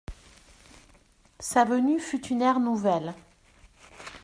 [1.39, 3.13] Sa venue fut une ère nouvelle.